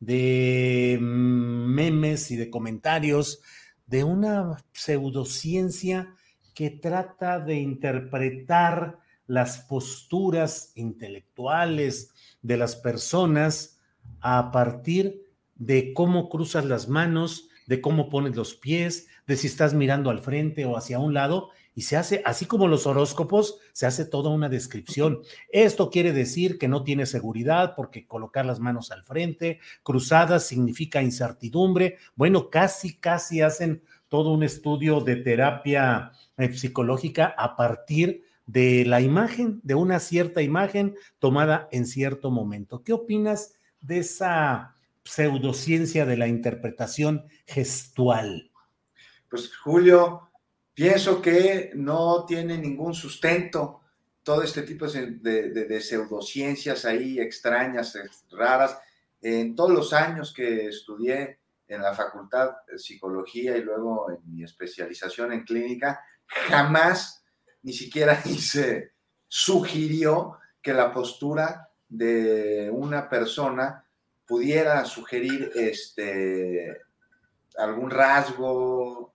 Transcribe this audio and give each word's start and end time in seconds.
de 0.00 0.98
memes 1.00 2.30
y 2.30 2.36
de 2.36 2.50
comentarios 2.50 3.40
de 3.86 4.04
una 4.04 4.64
pseudociencia 4.72 6.14
que 6.54 6.70
trata 6.70 7.38
de 7.38 7.56
interpretar 7.56 8.98
las 9.26 9.58
posturas 9.58 10.72
intelectuales 10.74 12.12
de 12.42 12.56
las 12.56 12.76
personas 12.76 13.78
a 14.20 14.50
partir 14.50 15.22
de 15.54 15.92
cómo 15.92 16.28
cruzas 16.28 16.64
las 16.64 16.88
manos, 16.88 17.49
de 17.70 17.80
cómo 17.80 18.08
pones 18.08 18.34
los 18.34 18.56
pies, 18.56 19.06
de 19.28 19.36
si 19.36 19.46
estás 19.46 19.74
mirando 19.74 20.10
al 20.10 20.18
frente 20.18 20.64
o 20.64 20.76
hacia 20.76 20.98
un 20.98 21.14
lado, 21.14 21.50
y 21.72 21.82
se 21.82 21.96
hace, 21.96 22.20
así 22.24 22.44
como 22.44 22.66
los 22.66 22.84
horóscopos, 22.88 23.60
se 23.72 23.86
hace 23.86 24.04
toda 24.04 24.30
una 24.30 24.48
descripción. 24.48 25.20
Esto 25.52 25.88
quiere 25.88 26.12
decir 26.12 26.58
que 26.58 26.66
no 26.66 26.82
tiene 26.82 27.06
seguridad 27.06 27.74
porque 27.76 28.08
colocar 28.08 28.44
las 28.44 28.58
manos 28.58 28.90
al 28.90 29.04
frente, 29.04 29.60
cruzadas 29.84 30.48
significa 30.48 31.00
incertidumbre. 31.00 31.98
Bueno, 32.16 32.50
casi, 32.50 32.96
casi 32.96 33.40
hacen 33.40 33.84
todo 34.08 34.32
un 34.32 34.42
estudio 34.42 35.00
de 35.00 35.14
terapia 35.14 36.10
eh, 36.38 36.52
psicológica 36.52 37.32
a 37.38 37.54
partir 37.54 38.24
de 38.46 38.84
la 38.84 39.00
imagen, 39.00 39.60
de 39.62 39.76
una 39.76 40.00
cierta 40.00 40.42
imagen 40.42 40.96
tomada 41.20 41.68
en 41.70 41.86
cierto 41.86 42.32
momento. 42.32 42.82
¿Qué 42.82 42.92
opinas 42.92 43.54
de 43.80 43.98
esa 43.98 44.74
pseudociencia 45.10 46.06
de 46.06 46.16
la 46.16 46.28
interpretación 46.28 47.26
gestual? 47.46 48.50
Pues 49.28 49.54
Julio, 49.56 50.30
Pienso 50.80 51.20
que 51.20 51.72
no 51.74 52.24
tiene 52.24 52.56
ningún 52.56 52.94
sustento 52.94 53.82
todo 54.22 54.42
este 54.42 54.62
tipo 54.62 54.86
de, 54.86 55.80
pseudociencias 55.82 56.86
ahí 56.86 57.20
extrañas, 57.20 57.98
raras. 58.30 58.78
En 59.20 59.54
todos 59.54 59.72
los 59.72 59.92
años 59.92 60.32
que 60.32 60.68
estudié 60.68 61.40
en 61.68 61.82
la 61.82 61.92
facultad 61.94 62.52
de 62.66 62.78
psicología 62.78 63.58
y 63.58 63.62
luego 63.62 64.10
en 64.10 64.20
mi 64.24 64.42
especialización 64.42 65.34
en 65.34 65.44
clínica, 65.44 66.00
jamás 66.26 67.22
ni 67.60 67.74
siquiera 67.74 68.18
se 68.38 68.92
sugirió 69.28 70.38
que 70.62 70.72
la 70.72 70.94
postura 70.94 71.68
de 71.90 72.70
una 72.72 73.06
persona 73.06 73.84
pudiera 74.30 74.84
sugerir 74.84 75.50
este, 75.54 76.78
algún 77.58 77.90
rasgo, 77.90 79.10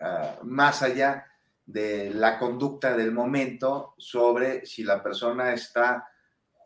Ah, 0.00 0.38
más 0.42 0.82
allá 0.82 1.26
de 1.64 2.10
la 2.12 2.38
conducta 2.38 2.94
del 2.94 3.12
momento 3.12 3.94
sobre 3.96 4.66
si 4.66 4.84
la 4.84 5.02
persona 5.02 5.54
está 5.54 6.06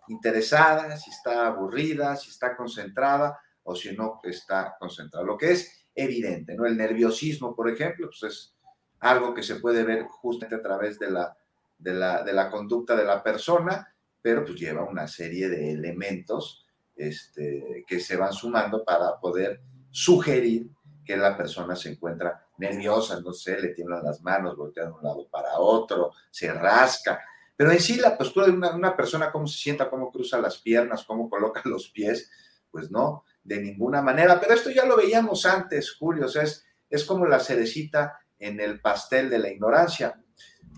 interesada, 0.08 0.96
si 0.96 1.10
está 1.10 1.46
aburrida, 1.46 2.16
si 2.16 2.30
está 2.30 2.56
concentrada 2.56 3.38
o 3.62 3.76
si 3.76 3.96
no 3.96 4.20
está 4.24 4.76
concentrada. 4.78 5.24
Lo 5.24 5.38
que 5.38 5.52
es 5.52 5.86
evidente, 5.94 6.56
¿no? 6.56 6.66
El 6.66 6.76
nerviosismo, 6.76 7.54
por 7.54 7.70
ejemplo, 7.70 8.08
pues 8.08 8.32
es 8.32 8.54
algo 8.98 9.34
que 9.34 9.44
se 9.44 9.56
puede 9.56 9.84
ver 9.84 10.04
justamente 10.04 10.56
a 10.56 10.62
través 10.62 10.98
de 10.98 11.10
la, 11.10 11.36
de 11.78 11.94
la, 11.94 12.24
de 12.24 12.32
la 12.32 12.50
conducta 12.50 12.96
de 12.96 13.04
la 13.04 13.22
persona, 13.22 13.94
pero 14.20 14.44
pues 14.44 14.58
lleva 14.58 14.82
una 14.82 15.06
serie 15.06 15.48
de 15.48 15.70
elementos 15.70 16.66
este, 16.98 17.84
que 17.86 18.00
se 18.00 18.16
van 18.16 18.32
sumando 18.32 18.84
para 18.84 19.18
poder 19.18 19.60
sugerir 19.90 20.68
que 21.04 21.16
la 21.16 21.36
persona 21.36 21.74
se 21.74 21.90
encuentra 21.90 22.48
nerviosa, 22.58 23.20
no 23.20 23.32
sé, 23.32 23.58
le 23.60 23.68
tiemblan 23.68 24.04
las 24.04 24.20
manos, 24.20 24.56
voltea 24.56 24.84
de 24.84 24.92
un 24.92 25.02
lado 25.02 25.26
para 25.30 25.58
otro, 25.58 26.12
se 26.30 26.52
rasca. 26.52 27.22
Pero 27.56 27.72
en 27.72 27.80
sí 27.80 27.96
la 27.96 28.18
postura 28.18 28.46
de 28.46 28.52
una, 28.52 28.94
persona, 28.94 29.32
cómo 29.32 29.46
se 29.46 29.58
sienta, 29.58 29.88
cómo 29.88 30.12
cruza 30.12 30.38
las 30.38 30.58
piernas, 30.58 31.04
cómo 31.04 31.30
coloca 31.30 31.62
los 31.64 31.88
pies, 31.88 32.30
pues 32.70 32.90
no, 32.90 33.24
de 33.42 33.60
ninguna 33.60 34.02
manera. 34.02 34.38
Pero 34.38 34.54
esto 34.54 34.70
ya 34.70 34.84
lo 34.84 34.96
veíamos 34.96 35.46
antes, 35.46 35.96
Julio, 35.96 36.26
es, 36.26 36.66
es 36.90 37.04
como 37.04 37.26
la 37.26 37.40
cerecita 37.40 38.20
en 38.38 38.60
el 38.60 38.80
pastel 38.80 39.30
de 39.30 39.38
la 39.38 39.48
ignorancia, 39.48 40.22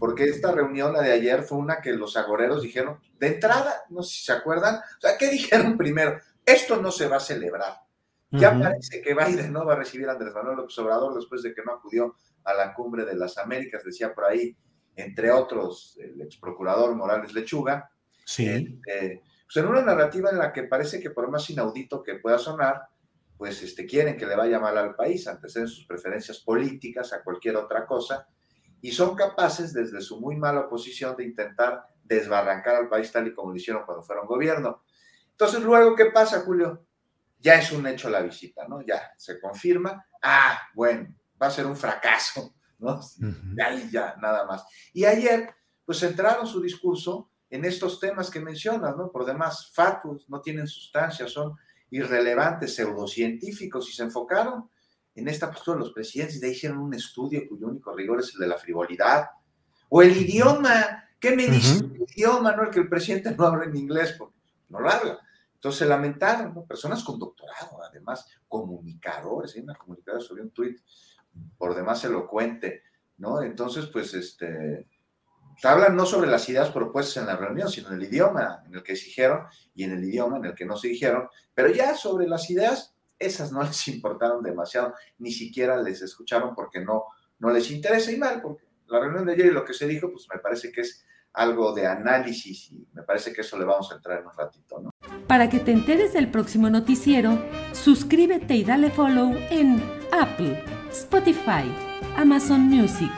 porque 0.00 0.24
esta 0.24 0.50
reunión, 0.50 0.94
la 0.94 1.02
de 1.02 1.12
ayer, 1.12 1.42
fue 1.42 1.58
una 1.58 1.82
que 1.82 1.92
los 1.92 2.16
agoreros 2.16 2.62
dijeron, 2.62 2.98
de 3.18 3.34
entrada, 3.34 3.82
no 3.90 4.02
sé 4.02 4.14
si 4.14 4.24
se 4.24 4.32
acuerdan, 4.32 4.76
o 4.76 5.00
sea, 5.00 5.18
¿qué 5.18 5.28
dijeron 5.30 5.76
primero? 5.76 6.18
Esto 6.44 6.80
no 6.80 6.90
se 6.90 7.06
va 7.06 7.18
a 7.18 7.20
celebrar. 7.20 7.74
Ya 8.30 8.58
parece 8.58 9.02
que 9.02 9.12
Biden 9.12 9.52
no 9.52 9.66
va 9.66 9.74
a 9.74 9.76
recibir 9.76 10.08
a 10.08 10.12
Andrés 10.12 10.32
Manuel 10.32 10.56
López 10.56 10.78
Obrador 10.78 11.14
después 11.14 11.42
de 11.42 11.52
que 11.52 11.62
no 11.62 11.72
acudió 11.72 12.14
a 12.44 12.54
la 12.54 12.72
cumbre 12.72 13.04
de 13.04 13.14
las 13.14 13.36
Américas, 13.36 13.84
decía 13.84 14.14
por 14.14 14.24
ahí, 14.24 14.56
entre 14.96 15.30
otros, 15.30 15.98
el 16.00 16.18
ex 16.22 16.36
procurador 16.38 16.94
Morales 16.94 17.34
Lechuga. 17.34 17.90
Sí. 18.24 18.80
Eh, 18.86 19.20
pues 19.44 19.56
en 19.56 19.66
una 19.66 19.82
narrativa 19.82 20.30
en 20.30 20.38
la 20.38 20.52
que 20.52 20.62
parece 20.62 20.98
que 21.00 21.10
por 21.10 21.28
más 21.30 21.50
inaudito 21.50 22.02
que 22.02 22.14
pueda 22.14 22.38
sonar, 22.38 22.86
pues 23.36 23.62
este, 23.62 23.84
quieren 23.84 24.16
que 24.16 24.26
le 24.26 24.36
vaya 24.36 24.58
mal 24.58 24.78
al 24.78 24.94
país, 24.94 25.26
anteceden 25.26 25.68
sus 25.68 25.84
preferencias 25.84 26.38
políticas 26.38 27.12
a 27.12 27.22
cualquier 27.22 27.56
otra 27.56 27.84
cosa, 27.84 28.26
y 28.80 28.92
son 28.92 29.14
capaces 29.14 29.72
desde 29.72 30.00
su 30.00 30.20
muy 30.20 30.36
mala 30.36 30.68
posición 30.68 31.16
de 31.16 31.24
intentar 31.24 31.86
desbarrancar 32.04 32.76
al 32.76 32.88
país 32.88 33.10
tal 33.12 33.28
y 33.28 33.34
como 33.34 33.50
lo 33.50 33.56
hicieron 33.56 33.84
cuando 33.84 34.02
fueron 34.02 34.26
gobierno. 34.26 34.82
Entonces, 35.30 35.62
luego, 35.62 35.94
¿qué 35.94 36.06
pasa, 36.06 36.40
Julio? 36.40 36.84
ya 37.40 37.54
es 37.54 37.72
un 37.72 37.86
hecho 37.86 38.10
la 38.10 38.20
visita, 38.20 38.68
¿no? 38.68 38.82
Ya 38.82 39.12
se 39.16 39.40
confirma, 39.40 40.04
ah, 40.22 40.58
bueno, 40.74 41.14
va 41.40 41.46
a 41.46 41.50
ser 41.50 41.66
un 41.66 41.76
fracaso, 41.76 42.54
¿no? 42.78 43.00
Ya, 43.56 43.74
ya, 43.90 44.16
nada 44.20 44.44
más. 44.44 44.64
Y 44.92 45.04
ayer, 45.04 45.54
pues 45.84 45.98
centraron 45.98 46.46
su 46.46 46.60
discurso 46.60 47.30
en 47.48 47.64
estos 47.64 47.98
temas 47.98 48.30
que 48.30 48.40
mencionas, 48.40 48.96
¿no? 48.96 49.10
Por 49.10 49.24
demás, 49.24 49.72
fatuos, 49.74 50.28
no 50.28 50.40
tienen 50.40 50.66
sustancia, 50.66 51.26
son 51.26 51.56
irrelevantes, 51.90 52.74
pseudocientíficos, 52.74 53.88
y 53.88 53.92
se 53.92 54.04
enfocaron 54.04 54.70
en 55.14 55.28
esta 55.28 55.50
postura 55.50 55.76
de 55.76 55.84
los 55.84 55.92
presidentes, 55.92 56.36
y 56.36 56.40
de 56.40 56.46
ahí 56.46 56.52
hicieron 56.52 56.78
un 56.78 56.94
estudio 56.94 57.42
cuyo 57.48 57.68
único 57.68 57.94
rigor 57.94 58.20
es 58.20 58.32
el 58.34 58.40
de 58.40 58.46
la 58.48 58.58
frivolidad, 58.58 59.26
o 59.88 60.02
el 60.02 60.16
idioma, 60.16 61.08
¿qué 61.18 61.34
me 61.34 61.46
dice 61.46 61.78
el 61.78 62.06
idioma, 62.16 62.52
no? 62.52 62.64
El 62.64 62.70
que 62.70 62.80
el 62.80 62.88
presidente 62.88 63.34
no 63.36 63.44
habla 63.44 63.64
en 63.64 63.76
inglés, 63.76 64.14
porque 64.18 64.36
no 64.68 64.80
lo 64.80 64.90
habla. 64.90 65.20
Entonces 65.54 65.80
se 65.80 65.86
lamentaron, 65.86 66.54
¿no? 66.54 66.64
Personas 66.64 67.04
con 67.04 67.18
doctorado, 67.18 67.82
además, 67.82 68.26
comunicadores, 68.48 69.54
hay 69.56 69.62
una 69.62 69.74
comunicadora 69.74 70.24
sobre 70.24 70.42
un 70.42 70.50
tuit 70.50 70.78
por 71.58 71.74
demás 71.74 72.02
elocuente, 72.04 72.82
¿no? 73.18 73.42
Entonces, 73.42 73.86
pues, 73.86 74.14
este, 74.14 74.86
hablan 75.68 75.96
no 75.96 76.06
sobre 76.06 76.30
las 76.30 76.48
ideas 76.48 76.70
propuestas 76.70 77.18
en 77.18 77.26
la 77.26 77.36
reunión, 77.36 77.68
sino 77.68 77.88
en 77.88 77.94
el 77.94 78.04
idioma 78.04 78.62
en 78.66 78.74
el 78.74 78.82
que 78.82 78.96
se 78.96 79.06
dijeron 79.06 79.46
y 79.74 79.84
en 79.84 79.92
el 79.92 80.04
idioma 80.04 80.38
en 80.38 80.46
el 80.46 80.54
que 80.54 80.64
no 80.64 80.76
se 80.76 80.88
dijeron, 80.88 81.28
pero 81.52 81.68
ya 81.68 81.94
sobre 81.94 82.26
las 82.26 82.48
ideas, 82.50 82.89
esas 83.20 83.52
no 83.52 83.62
les 83.62 83.86
importaron 83.94 84.42
demasiado, 84.42 84.94
ni 85.18 85.30
siquiera 85.30 85.80
les 85.80 86.02
escucharon 86.02 86.54
porque 86.54 86.80
no, 86.80 87.04
no 87.38 87.50
les 87.50 87.70
interesa 87.70 88.10
y 88.10 88.16
mal, 88.16 88.40
porque 88.42 88.64
la 88.86 88.98
reunión 88.98 89.26
de 89.26 89.34
ayer 89.34 89.46
y 89.46 89.50
lo 89.50 89.64
que 89.64 89.74
se 89.74 89.86
dijo, 89.86 90.10
pues 90.10 90.26
me 90.32 90.40
parece 90.40 90.72
que 90.72 90.80
es 90.80 91.04
algo 91.32 91.72
de 91.72 91.86
análisis 91.86 92.72
y 92.72 92.88
me 92.92 93.02
parece 93.02 93.32
que 93.32 93.42
eso 93.42 93.56
le 93.56 93.64
vamos 93.64 93.92
a 93.92 93.96
entrar 93.96 94.18
en 94.18 94.26
un 94.26 94.32
ratito, 94.36 94.80
¿no? 94.80 94.90
Para 95.28 95.48
que 95.48 95.60
te 95.60 95.70
enteres 95.70 96.12
del 96.12 96.28
próximo 96.28 96.70
noticiero, 96.70 97.38
suscríbete 97.72 98.56
y 98.56 98.64
dale 98.64 98.90
follow 98.90 99.32
en 99.50 99.80
Apple, 100.10 100.64
Spotify, 100.90 101.72
Amazon 102.16 102.62
Music, 102.62 103.12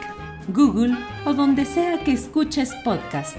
Google 0.49 0.95
o 1.25 1.33
donde 1.33 1.65
sea 1.65 2.05
que 2.05 2.13
escuches 2.13 2.75
podcast. 2.85 3.39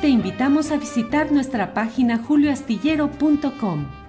Te 0.00 0.08
invitamos 0.08 0.70
a 0.70 0.76
visitar 0.76 1.32
nuestra 1.32 1.74
página 1.74 2.18
julioastillero.com. 2.18 4.05